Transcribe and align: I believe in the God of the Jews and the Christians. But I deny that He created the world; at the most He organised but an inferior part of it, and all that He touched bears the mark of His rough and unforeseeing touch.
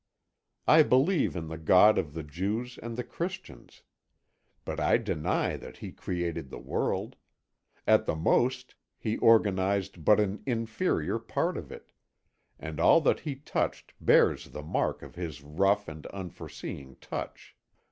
I 0.67 0.81
believe 0.81 1.35
in 1.35 1.47
the 1.47 1.59
God 1.59 1.99
of 1.99 2.15
the 2.15 2.23
Jews 2.23 2.79
and 2.81 2.97
the 2.97 3.03
Christians. 3.03 3.83
But 4.65 4.79
I 4.79 4.97
deny 4.97 5.57
that 5.57 5.77
He 5.77 5.91
created 5.91 6.49
the 6.49 6.57
world; 6.57 7.17
at 7.85 8.07
the 8.07 8.15
most 8.15 8.73
He 8.97 9.19
organised 9.19 10.03
but 10.03 10.19
an 10.19 10.41
inferior 10.47 11.19
part 11.19 11.55
of 11.55 11.71
it, 11.71 11.91
and 12.57 12.79
all 12.79 12.99
that 13.01 13.19
He 13.19 13.35
touched 13.35 13.93
bears 14.03 14.45
the 14.49 14.63
mark 14.63 15.03
of 15.03 15.13
His 15.13 15.43
rough 15.43 15.87
and 15.87 16.07
unforeseeing 16.07 16.95
touch. 16.95 17.55